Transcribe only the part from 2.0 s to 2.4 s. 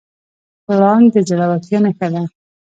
ده.